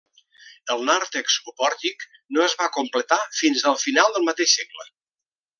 El 0.75 0.79
nàrtex 0.87 1.35
o 1.51 1.53
pòrtic 1.61 2.07
no 2.37 2.43
es 2.47 2.57
va 2.63 2.71
completar 2.81 3.21
fins 3.43 3.63
al 3.73 3.81
final 3.87 4.15
del 4.17 4.29
mateix 4.31 4.57
segle. 4.63 4.91